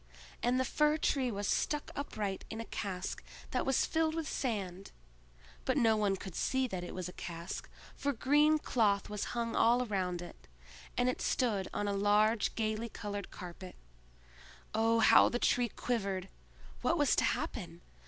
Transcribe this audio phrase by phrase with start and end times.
[0.41, 4.89] And the Fir tree was stuck upright in a cask that was filled with sand:
[5.63, 9.55] but no one could see that it was a cask, for green cloth was hung
[9.55, 10.47] all round it,
[10.97, 13.75] and it stood on a large gayly colored carpet.
[14.73, 16.29] Oh, how the Tree quivered!
[16.81, 17.81] What was to happen?